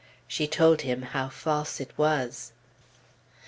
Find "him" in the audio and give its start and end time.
0.81-1.03